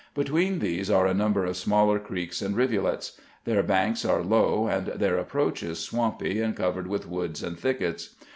Between 0.15 0.59
tliese 0.59 0.91
are 0.91 1.05
a 1.05 1.13
number 1.13 1.45
of 1.45 1.55
smaller 1.55 1.99
creeks 1.99 2.41
and 2.41 2.55
rivulets. 2.55 3.19
Their 3.45 3.61
banks 3.61 4.03
are 4.03 4.23
low, 4.23 4.65
and 4.65 4.87
their 4.87 5.19
approaches 5.19 5.77
swampy 5.77 6.41
and 6.41 6.55
covered 6.55 6.87
wdth 6.87 7.05
woods 7.05 7.43
and 7.43 7.55
thickets. 7.59 8.15